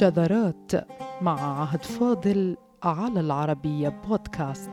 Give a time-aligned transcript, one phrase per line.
[0.00, 0.72] شذرات
[1.22, 4.70] مع عهد فاضل على العربية بودكاست.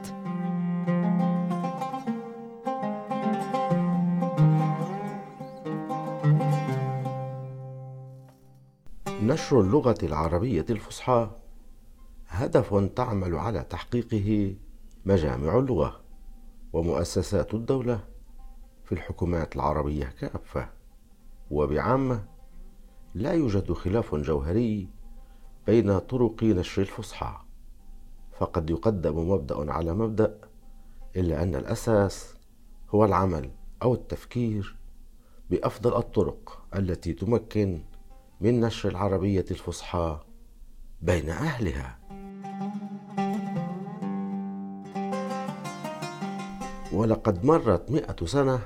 [9.21, 11.29] نشر اللغة العربية الفصحى
[12.27, 14.55] هدف تعمل على تحقيقه
[15.05, 16.01] مجامع اللغة
[16.73, 17.99] ومؤسسات الدولة
[18.83, 20.69] في الحكومات العربية كافة.
[21.51, 22.25] وبعامة
[23.15, 24.96] لا يوجد خلاف جوهري
[25.67, 27.37] بين طرق نشر الفصحى.
[28.39, 30.37] فقد يقدم مبدأ على مبدأ
[31.15, 32.35] إلا أن الأساس
[32.89, 33.51] هو العمل
[33.83, 34.75] أو التفكير
[35.49, 37.81] بأفضل الطرق التي تمكن
[38.41, 40.19] من نشر العربية الفصحى
[41.01, 41.99] بين أهلها.
[46.93, 48.59] ولقد مرت مئة سنة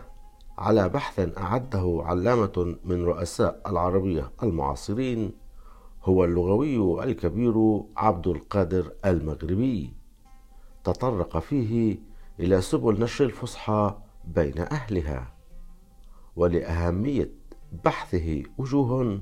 [0.58, 5.32] على بحث أعده علامة من رؤساء العربية المعاصرين
[6.04, 9.94] هو اللغوي الكبير عبد القادر المغربي.
[10.84, 11.98] تطرق فيه
[12.40, 15.34] إلى سبل نشر الفصحى بين أهلها
[16.36, 17.32] ولأهمية
[17.86, 19.22] بحثه وجوه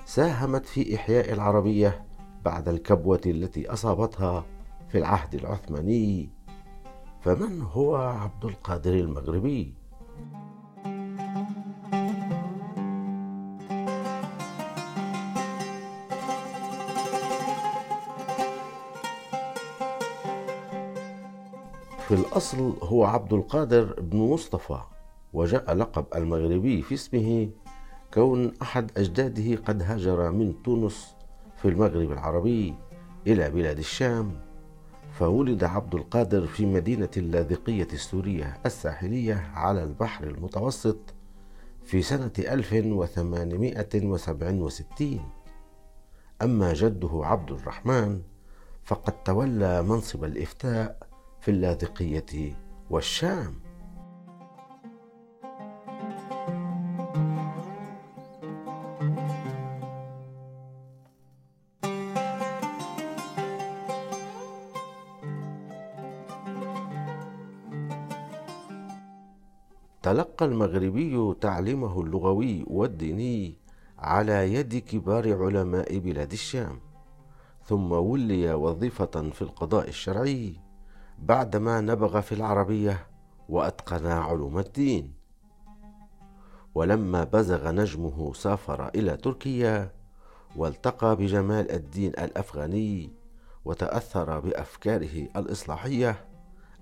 [0.06, 2.06] ساهمت في إحياء العربية
[2.46, 4.46] بعد الكبوة التي أصابتها
[4.90, 6.30] في العهد العثماني
[7.22, 9.74] فمن هو عبد القادر المغربي؟
[22.08, 24.80] في الأصل هو عبد القادر بن مصطفى
[25.34, 27.50] وجاء لقب المغربي في اسمه
[28.14, 31.16] كون أحد أجداده قد هاجر من تونس
[31.58, 32.76] في المغرب العربي
[33.28, 34.40] إلى بلاد الشام
[35.12, 40.98] فولد عبد القادر في مدينة اللاذقية السورية الساحلية على البحر المتوسط
[41.84, 45.20] في سنة 1867
[46.42, 48.22] أما جده عبد الرحمن
[48.84, 51.08] فقد تولى منصب الإفتاء
[51.40, 52.56] في اللاذقية
[52.90, 53.54] والشام.
[70.02, 73.56] تلقى المغربي تعليمه اللغوي والديني
[74.00, 76.80] على يد كبار علماء بلاد الشام
[77.66, 80.56] ثم ولي وظيفة في القضاء الشرعي
[81.20, 83.08] بعدما نبغ في العربية
[83.50, 85.14] وأتقن علوم الدين.
[86.76, 89.92] ولما بزغ نجمه سافر إلى تركيا
[90.56, 93.14] والتقى بجمال الدين الأفغاني
[93.66, 96.26] وتأثر بأفكاره الإصلاحية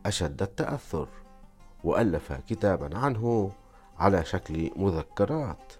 [0.05, 1.07] أشد التأثر.
[1.83, 3.51] وألف كتابا عنه
[3.99, 5.73] على شكل مذكرات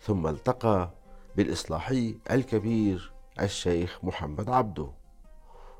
[0.00, 0.90] ثم التقى
[1.36, 4.90] بالإصلاحي الكبير الشيخ محمد عبده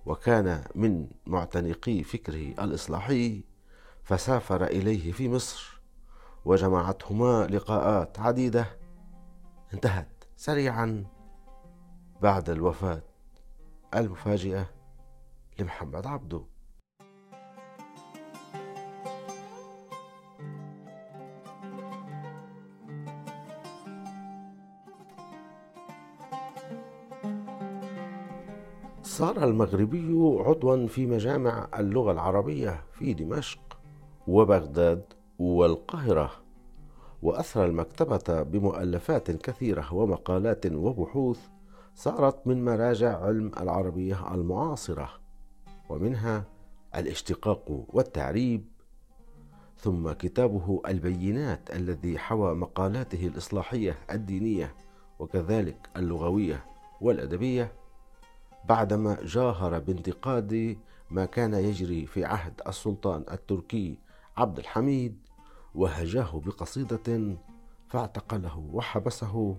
[0.07, 3.45] وكان من معتنقي فكره الإصلاحي
[4.03, 5.81] فسافر إليه في مصر
[6.45, 8.67] وجمعتهما لقاءات عديدة.
[9.75, 11.05] انتهت سريعا
[12.23, 13.03] بعد الوفاة
[13.95, 14.67] المفاجئة
[15.59, 16.45] لمحمد عبده.
[29.23, 33.79] صار المغربي عضوا في مجامع اللغة العربية في دمشق
[34.27, 35.05] وبغداد
[35.39, 36.31] والقاهرة
[37.23, 41.39] وأثرى المكتبة بمؤلفات كثيرة ومقالات وبحوث
[41.95, 45.11] صارت من مراجع علم العربية المعاصرة
[45.89, 46.45] ومنها
[46.97, 48.65] الاشتقاق والتعريب
[49.77, 54.75] ثم كتابه البينات الذي حوى مقالاته الإصلاحية الدينية
[55.19, 56.65] وكذلك اللغوية
[57.01, 57.82] والأدبية.
[58.69, 60.79] بعدما جاهر بانتقاد
[61.11, 63.99] ما كان يجري في عهد السلطان التركي
[64.37, 65.19] عبد الحميد
[65.75, 67.37] وهجاه بقصيدة
[67.89, 69.57] فاعتقله وحبسه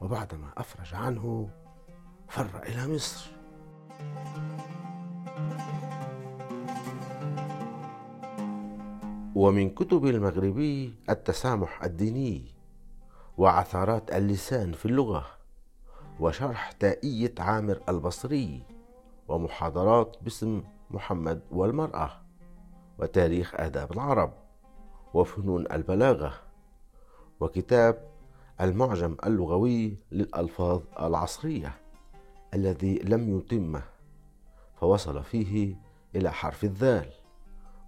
[0.00, 1.50] وبعدما أفرج عنه
[2.28, 3.30] فر إلى مصر.
[9.34, 12.54] ومن كتب المغربي التسامح الديني
[13.38, 15.39] وعثرات اللسان في اللغة.
[16.20, 18.62] وشرح تائية عامر البصري
[19.28, 22.10] ومحاضرات باسم محمد والمرأة
[22.98, 24.32] وتاريخ آداب العرب
[25.14, 26.32] وفنون البلاغة
[27.40, 28.10] وكتاب
[28.60, 31.74] المعجم اللغوي للألفاظ العصرية
[32.54, 33.82] الذي لم يتمه
[34.80, 35.76] فوصل فيه
[36.14, 37.10] إلى حرف الذال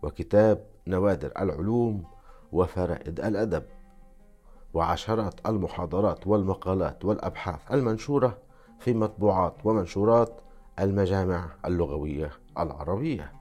[0.03, 2.05] وكتاب نوادر العلوم
[2.53, 3.65] وفرائد الأدب.
[4.75, 8.39] وعشرات المحاضرات والمقالات والأبحاث المنشورة
[8.79, 10.41] في مطبوعات ومنشورات
[10.81, 13.33] المجامع اللغوية العربية.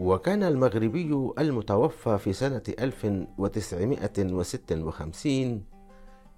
[0.00, 5.64] وكان المغربي المتوفى في سنة 1956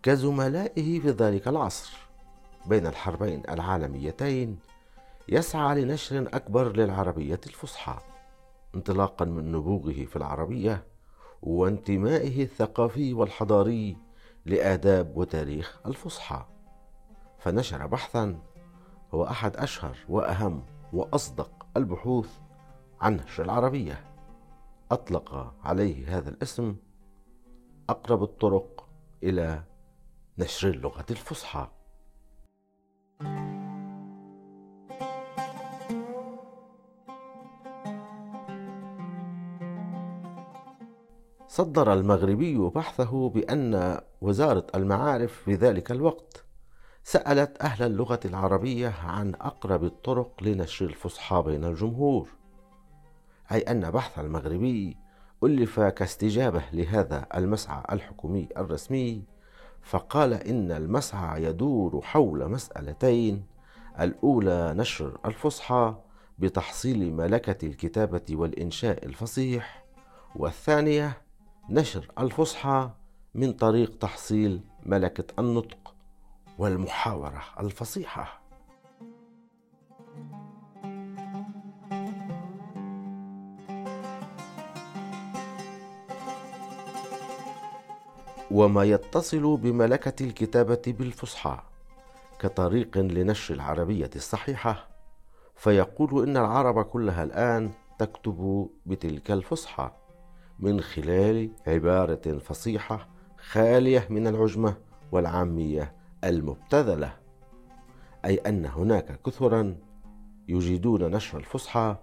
[0.03, 1.97] كزملائه في ذلك العصر
[2.67, 4.59] بين الحربين العالميتين
[5.28, 7.99] يسعى لنشر أكبر للعربية الفصحى
[8.75, 10.87] انطلاقا من نبوغه في العربية
[11.43, 13.96] وانتمائه الثقافي والحضاري
[14.44, 16.46] لآداب وتاريخ الفصحى.
[17.38, 18.38] فنشر بحثا
[19.14, 22.38] هو أحد أشهر وأهم وأصدق البحوث
[23.00, 24.05] عن نشر العربية.
[24.93, 26.76] أطلق عليه هذا الاسم
[27.88, 28.88] أقرب الطرق
[29.23, 29.62] إلى
[30.38, 31.69] نشر اللغة الفصحى.
[41.56, 46.44] صدر المغربي بحثه بأن وزارة المعارف في ذلك الوقت
[47.05, 52.29] سألت أهل اللغة العربية عن أقرب الطرق لنشر الفصحى بين الجمهور
[53.53, 54.97] أي أن بحث المغربي
[55.44, 59.23] ألف كاستجابة لهذا المسعى الحكومي الرسمي
[59.82, 63.47] فقال إن المسعى يدور حول مسألتين
[64.00, 65.94] الأولى نشر الفصحى
[66.38, 69.85] بتحصيل ملكة الكتابة والإنشاء الفصيح
[70.35, 71.25] والثانية
[71.71, 72.91] نشر الفصحى
[73.35, 75.95] من طريق تحصيل ملكة النطق
[76.59, 78.41] والمحاورة الفصيحة.
[88.51, 91.59] وما يتصل بملكة الكتابة بالفصحى
[92.39, 94.89] كطريق لنشر العربية الصحيحة
[95.57, 100.06] فيقول إن العرب كلها الآن تكتب بتلك الفصحى.
[100.58, 103.08] من خلال عبارة فصيحة
[103.38, 104.76] خالية من العجمة
[105.12, 105.94] والعامية
[106.25, 107.17] المبتذلة.
[108.25, 109.76] أي أن هناك كثرا
[110.49, 111.97] يجيدون نشر الفصحى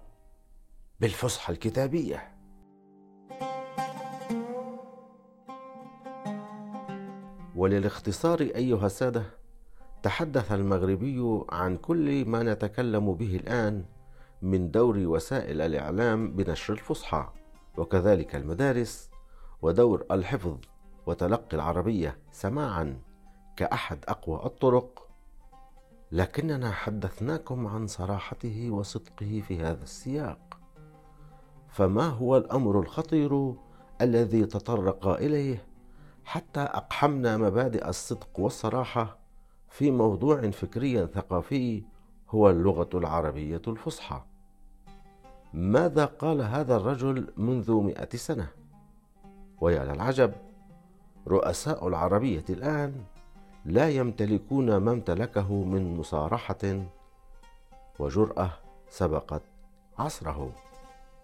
[1.00, 2.34] بالفصحى الكتابية.
[7.56, 9.22] وللاختصار أيها السادة
[10.02, 13.84] تحدث المغربي عن كل ما نتكلم به الآن
[14.42, 17.28] من دور وسائل الإعلام بنشر الفصحى.
[17.76, 19.10] وكذلك المدارس
[19.62, 20.56] ودور الحفظ
[21.06, 22.98] وتلقي العربية سماعا
[23.56, 25.08] كأحد أقوى الطرق.
[26.12, 30.58] لكننا حدثناكم عن صراحته وصدقه في هذا السياق.
[31.68, 33.54] فما هو الأمر الخطير
[34.00, 35.66] الذي تطرق إليه
[36.24, 39.18] حتى أقحمنا مبادئ الصدق والصراحة
[39.68, 41.84] في موضوع فكري ثقافي
[42.30, 44.22] هو اللغة العربية الفصحى؟
[45.54, 48.48] ماذا قال هذا الرجل منذ مئة سنة؟
[49.60, 50.32] ويا للعجب
[51.28, 53.04] رؤساء العربية الآن
[53.64, 56.86] لا يمتلكون ما امتلكه من مصارحة
[57.98, 58.50] وجرأة
[58.88, 59.42] سبقت
[59.98, 60.52] عصره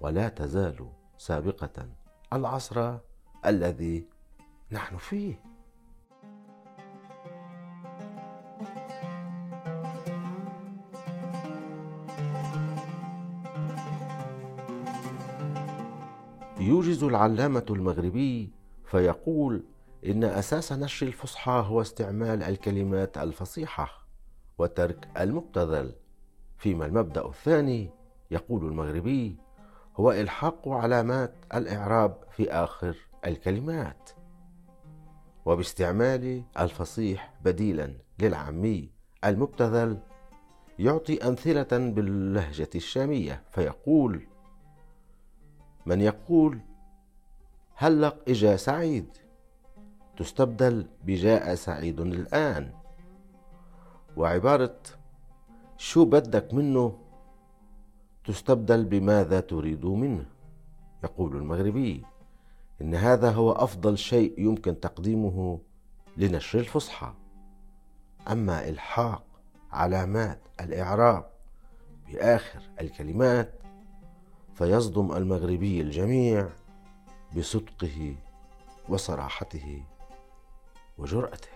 [0.00, 0.86] ولا تزال
[1.18, 1.86] سابقة
[2.32, 2.96] العصر
[3.46, 4.06] الذي
[4.72, 5.49] نحن فيه.
[16.70, 18.50] يوجز العلامة المغربي
[18.84, 19.64] فيقول
[20.06, 24.06] إن أساس نشر الفصحى هو استعمال الكلمات الفصيحة
[24.58, 25.92] وترك المبتذل.
[26.58, 27.90] فيما المبدأ الثاني
[28.30, 29.36] يقول المغربي
[29.96, 32.96] هو إلحاق علامات الإعراب في آخر
[33.26, 34.10] الكلمات
[35.44, 38.90] وباستعمال الفصيح بديلا للعامي
[39.24, 39.98] المبتذل
[40.78, 44.26] يعطي أمثلة باللهجة الشامية فيقول
[45.86, 46.58] من يقول
[47.74, 49.06] هلق إجا سعيد
[50.16, 52.72] تستبدل بجاء سعيد الآن.
[54.16, 54.76] وعبارة
[55.76, 56.98] شو بدك منه؟
[58.24, 60.26] تستبدل بماذا تريد منه.
[61.04, 62.04] يقول المغربي
[62.80, 65.60] إن هذا هو أفضل شيء يمكن تقديمه
[66.16, 67.12] لنشر الفصحى.
[68.28, 69.24] أما إلحاق
[69.72, 71.30] علامات الإعراب
[72.08, 73.59] بآخر الكلمات
[74.60, 76.48] فيصدم المغربي الجميع
[77.36, 78.14] بصدقه
[78.88, 79.82] وصراحته
[80.98, 81.48] وجرأته.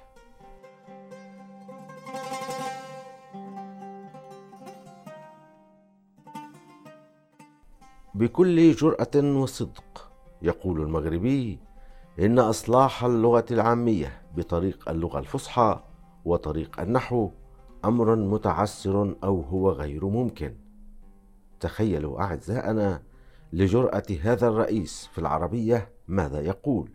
[8.14, 11.58] بكل جرأة وصدق يقول المغربي
[12.18, 15.80] إن إصلاح اللغة العامية بطريق اللغة الفصحى
[16.24, 17.30] وطريق النحو
[17.84, 20.63] أمر متعسر أو هو غير ممكن.
[21.64, 23.02] تخيلوا أعزائنا
[23.52, 26.90] لجرأة هذا الرئيس في العربية ماذا يقول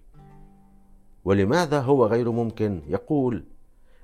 [1.26, 3.46] ولماذا هو غير ممكن يقول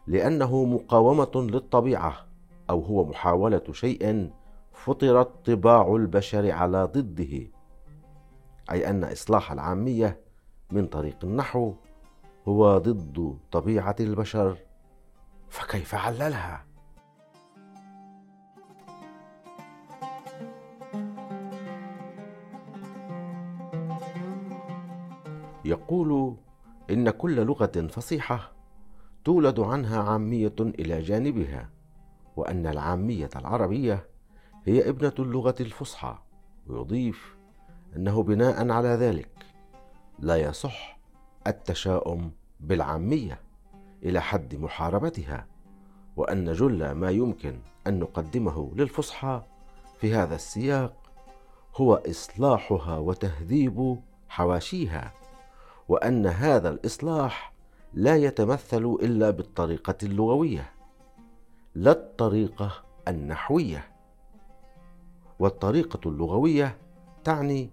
[0.07, 2.25] لأنه مقاومة للطبيعة
[2.69, 4.31] أو هو محاولة شيء
[4.73, 7.47] فطرت طباع البشر على ضده
[8.71, 10.19] أي أن إصلاح العامية
[10.71, 11.73] من طريق النحو
[12.47, 14.57] هو ضد طبيعة البشر
[15.49, 16.65] فكيف عللها؟
[25.65, 26.35] يقول
[26.89, 28.51] إن كل لغة فصيحة
[29.23, 31.69] تولد عنها عامية إلى جانبها
[32.35, 34.07] وأن العامية العربية
[34.65, 36.17] هي ابنة اللغة الفصحى
[36.67, 37.35] ويضيف
[37.95, 39.29] أنه بناء على ذلك
[40.19, 40.99] لا يصح
[41.47, 43.39] التشاؤم بالعامية
[44.03, 45.47] إلى حد محاربتها
[46.17, 49.41] وأن جل ما يمكن أن نقدمه للفصحى
[49.99, 50.93] في هذا السياق
[51.75, 55.13] هو إصلاحها وتهذيب حواشيها.
[55.89, 57.53] وأن هذا الإصلاح
[57.93, 60.71] لا يتمثل إلا بالطريقة اللغوية
[61.75, 62.71] لا الطريقة
[63.07, 63.91] النحوية.
[65.39, 66.77] والطريقة اللغوية
[67.23, 67.69] تعني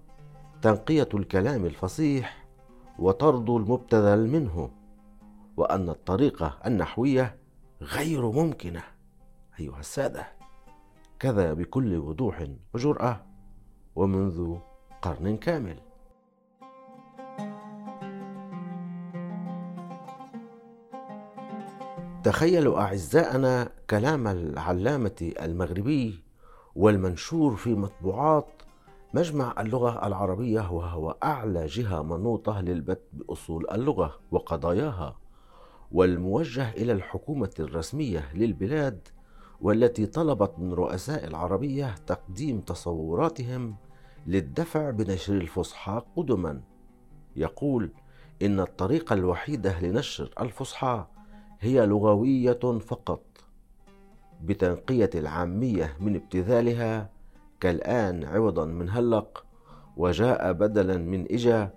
[0.62, 2.46] تنقية الكلام الفصيح
[2.98, 4.70] وطرد المبتذل منه
[5.56, 7.36] وأن الطريقة النحوية
[7.82, 8.82] غير ممكنة.
[9.60, 10.26] أيها السادة
[11.18, 13.20] كذا بكل وضوح وجرأة
[13.96, 14.56] ومنذ
[15.02, 15.91] قرن كامل.
[22.24, 26.22] تخيلوا أعزائنا كلام العلامة المغربي
[26.74, 28.62] والمنشور في مطبوعات
[29.14, 35.16] مجمع اللغة العربية وهو أعلى جهة منوطة للبت بأصول اللغة وقضاياها
[35.92, 39.08] والموجه إلى الحكومة الرسمية للبلاد
[39.60, 43.76] والتي طلبت من رؤساء العربية تقديم تصوراتهم
[44.26, 46.60] للدفع بنشر الفصحى قدما.
[47.36, 47.92] يقول
[48.42, 51.06] إن الطريقة الوحيدة لنشر الفصحى
[51.62, 53.22] هي لغوية فقط
[54.42, 57.10] بتنقية العامية من ابتذالها
[57.60, 59.44] كالآن عوضا من هلق
[59.96, 61.70] وجاء بدلا من إجا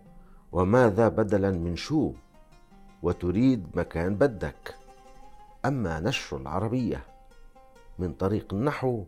[0.51, 2.13] وماذا بدلا من شو؟
[3.03, 4.75] وتريد مكان بدك.
[5.65, 7.03] أما نشر العربية
[7.99, 9.03] من طريق النحو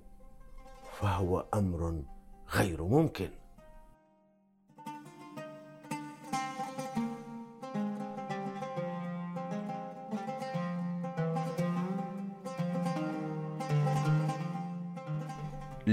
[1.00, 2.01] فهو أمر
[2.53, 3.29] غير ممكن.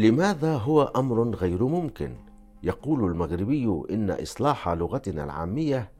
[0.05, 2.17] لماذا هو أمر غير ممكن؟
[2.63, 5.93] يقول المغربي إن إصلاح لغتنا العامية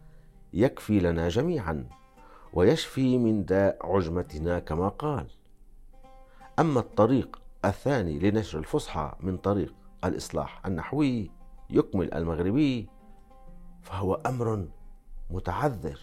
[0.53, 1.89] يكفي لنا جميعا
[2.53, 5.27] ويشفي من داء عجمتنا كما قال.
[6.59, 11.31] أما الطريق الثاني لنشر الفصحى من طريق الإصلاح النحوي
[11.71, 12.89] يكمل المغربي
[13.83, 14.67] فهو أمر
[15.31, 16.01] متعذر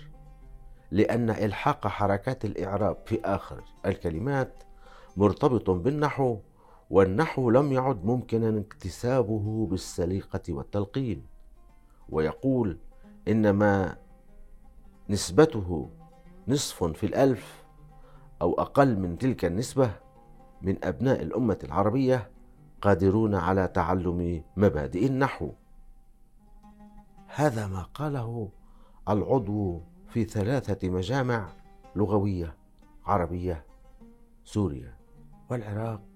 [0.91, 4.63] لأن إلحاق حركات الإعراب في آخر الكلمات
[5.17, 6.37] مرتبط بالنحو
[6.91, 11.25] والنحو لم يعد ممكنا اكتسابه بالسليقة والتلقين.
[12.09, 12.79] ويقول
[13.27, 13.97] إنما
[15.09, 15.89] نسبته
[16.47, 17.63] نصف في الألف
[18.41, 19.91] أو أقل من تلك النسبة
[20.61, 22.31] من أبناء الأمة العربية
[22.81, 25.51] قادرون على تعلم مبادئ النحو.
[27.27, 28.49] هذا ما قاله
[29.09, 31.49] العضو في ثلاثة مجامع
[31.95, 32.57] لغوية
[33.05, 33.65] عربية
[34.43, 34.97] سوريا
[35.49, 36.10] والعراق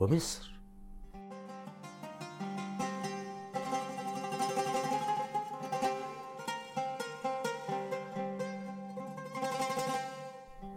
[0.00, 0.56] ومصر.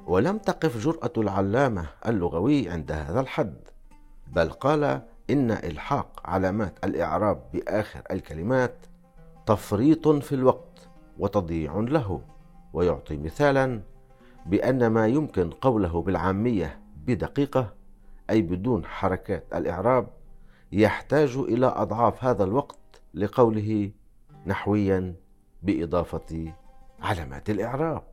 [0.07, 3.55] ولم تقف جرأة العلامة اللغوي عند هذا الحد
[4.27, 8.75] بل قال إن إلحاق علامات الإعراب بآخر الكلمات
[9.45, 12.21] تفريط في الوقت وتضييع له
[12.73, 13.81] ويعطي مثالا
[14.45, 17.78] بأن ما يمكن قوله بالعامية بدقيقة
[18.29, 20.07] أي بدون حركات الإعراب
[20.71, 23.91] يحتاج إلى أضعاف هذا الوقت لقوله
[24.45, 25.15] نحويا
[25.63, 26.53] بإضافة
[27.01, 28.03] علامات الإعراب.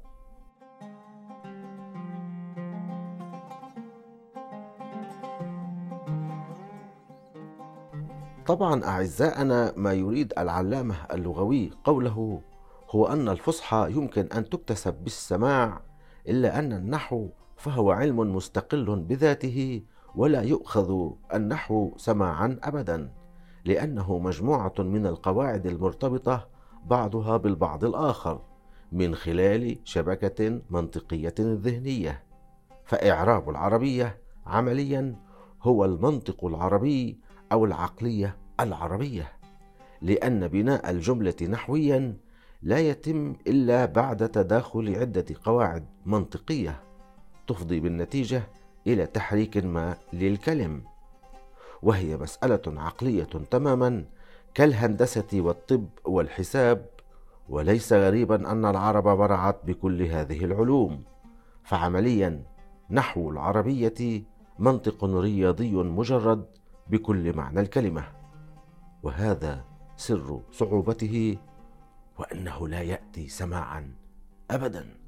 [8.46, 12.40] طبعا أعزائنا ما يريد العلامة اللغوي قوله
[12.90, 15.80] هو أن الفصحى يمكن أن تكتسب بالسماع
[16.28, 19.82] إلا أن النحو فهو علم مستقل بذاته
[20.16, 23.12] ولا يؤخذ النحو سماعا أبدا
[23.64, 26.48] لأنه مجموعة من القواعد المرتبطة
[26.86, 28.40] بعضها بالبعض الآخر
[28.92, 32.22] من خلال شبكة منطقية ذهنية.
[32.84, 35.16] فإعراب العربية عمليا
[35.62, 37.18] هو المنطق العربي
[37.52, 39.32] أو العقلية العربية
[40.02, 42.16] لأن بناء الجملة نحويا
[42.62, 46.82] لا يتم إلا بعد تداخل عدة قواعد منطقية
[47.46, 48.42] تفضي بالنتيجة
[48.86, 50.82] إلى تحريك ما للكلم.
[51.82, 54.04] وهي مسألة عقلية تماما
[54.54, 56.86] كالهندسة والطب والحساب
[57.48, 61.04] وليس غريبا أن العرب برعت بكل هذه العلوم.
[61.64, 62.42] فعمليا
[62.90, 64.22] نحو العربية
[64.58, 66.46] منطق رياضي مجرد
[66.90, 68.04] بكل معنى الكلمة.
[69.02, 69.64] وهذا
[69.96, 71.38] سر صعوبته
[72.18, 73.94] وأنه لا يأتي سماعا
[74.50, 75.05] أبدا.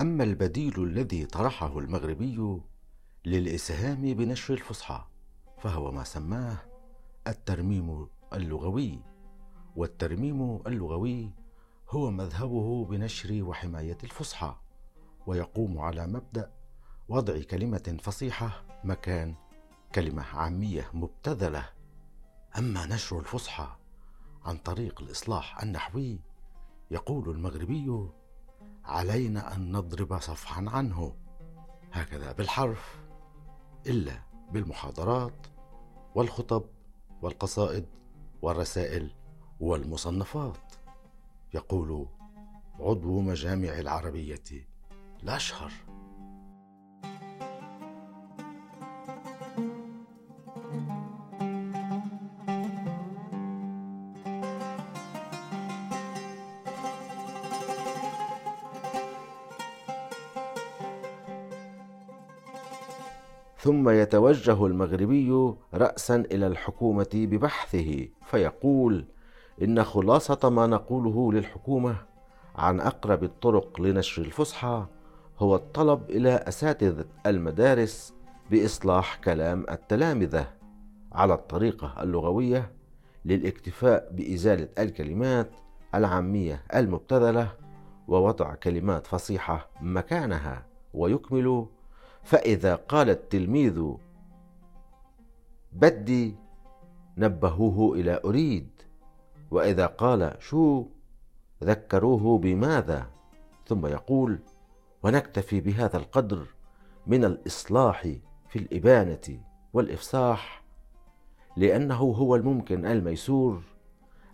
[0.00, 2.60] أما البديل الذي طرحه المغربي
[3.24, 5.04] للإسهام بنشر الفصحى
[5.58, 6.56] فهو ما سماه
[7.26, 8.98] الترميم اللغوي.
[9.76, 11.30] والترميم اللغوي
[11.90, 14.56] هو مذهبه بنشر وحماية الفصحى
[15.26, 16.52] ويقوم على مبدأ
[17.08, 19.34] وضع كلمة فصيحة مكان
[19.94, 21.68] كلمة عامية مبتذلة.
[22.58, 23.76] أما نشر الفصحى
[24.44, 26.20] عن طريق الإصلاح النحوي
[26.90, 28.08] يقول المغربي
[28.84, 31.16] علينا أن نضرب صفحا عنه.
[31.92, 32.96] هكذا بالحرف
[33.86, 35.46] إلا بالمحاضرات
[36.14, 36.64] والخطب
[37.22, 37.86] والقصائد
[38.42, 39.10] والرسائل
[39.60, 40.74] والمصنفات.
[41.54, 42.06] يقول
[42.80, 44.66] عضو مجامع العربية
[45.22, 45.72] الأشهر.
[63.64, 69.04] ثم يتوجه المغربي رأسا إلى الحكومة ببحثه فيقول
[69.62, 71.96] إن خلاصة ما نقوله للحكومة
[72.56, 74.86] عن أقرب الطرق لنشر الفصحى
[75.38, 78.14] هو الطلب إلى أساتذة المدارس
[78.50, 80.46] بإصلاح كلام التلامذة
[81.12, 82.72] على الطريقة اللغوية
[83.24, 85.50] للاكتفاء بإزالة الكلمات
[85.94, 87.52] العامية المبتذلة
[88.08, 91.66] ووضع كلمات فصيحة مكانها ويكمل
[92.24, 93.82] فإذا قال التلميذ
[95.72, 96.34] بدي
[97.18, 98.68] نبهوه إلى أريد.
[99.50, 100.86] وإذا قال شو؟
[101.64, 103.10] ذكروه بماذا؟
[103.66, 104.38] ثم يقول
[105.02, 106.46] ونكتفي بهذا القدر
[107.06, 108.02] من الإصلاح
[108.48, 109.40] في الإبانة
[109.72, 110.64] والإفصاح
[111.56, 113.62] لأنه هو الممكن الميسور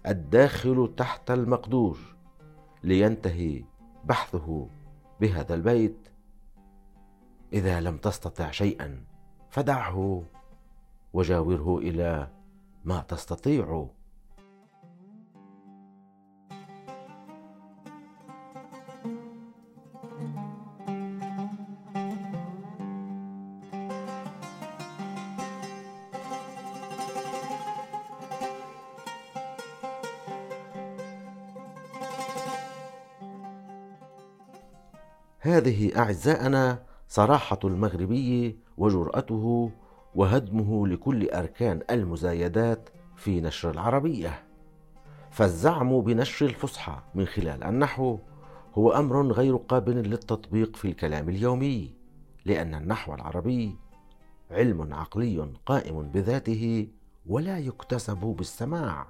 [0.06, 1.98] الداخل تحت المقدور
[2.84, 3.64] لينتهي
[4.04, 4.68] بحثه
[5.20, 5.99] بهذا البيت.
[7.52, 9.04] إذا لم تستطع شيئا
[9.50, 10.22] فدعه
[11.12, 12.28] وجاوره إلى
[12.84, 13.86] ما تستطيع.
[35.40, 39.70] هذه أعزائنا صراحة المغربي وجرأته
[40.14, 44.42] وهدمه لكل أركان المزايدات في نشر العربية.
[45.30, 48.18] فالزعم بنشر الفصحى من خلال النحو
[48.74, 51.94] هو أمر غير قابل للتطبيق في الكلام اليومي
[52.44, 53.76] لأن النحو العربي
[54.50, 56.88] علم عقلي قائم بذاته
[57.26, 59.06] ولا يكتسب بالسماع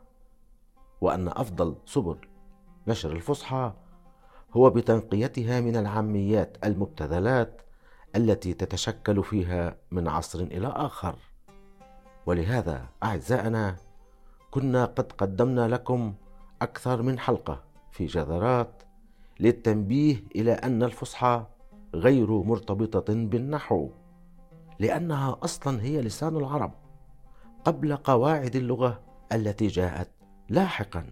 [1.01, 2.17] وأن أفضل سبل
[2.87, 3.73] نشر الفصحى
[4.53, 7.63] هو بتنقيتها من العاميات المبتذلات
[8.17, 11.15] التي تتشكل فيها من عصر إلى آخر.
[12.27, 13.77] ولهذا أعزائنا
[14.51, 16.15] كنا قد قدمنا لكم
[16.63, 18.83] أكثر من حلقة في جذرات
[19.41, 21.47] للتنبيه إلى أن الفصحى
[21.95, 23.91] غير مرتبطة بالنحو
[24.79, 26.73] لأنها أصلا هي لسان العرب
[27.65, 29.01] قبل قواعد اللغة
[29.33, 30.11] التي جاءت
[30.49, 31.07] لاحقا.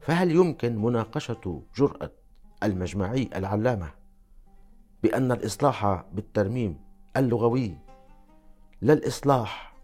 [0.00, 2.10] فهل يمكن مناقشة جرأة
[2.62, 3.90] المجمعي العلامة
[5.06, 6.78] بأن الإصلاح بالترميم
[7.16, 7.78] اللغوي
[8.82, 9.74] لا الإصلاح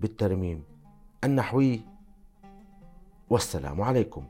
[0.00, 0.62] بالترميم
[1.24, 1.80] النحوي.
[3.30, 4.24] والسلام عليكم.